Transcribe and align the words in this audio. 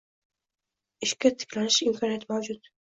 Ishga 1.09 1.33
tiklanish 1.37 1.81
imkoniyati 1.87 2.35
mavjud. 2.35 2.61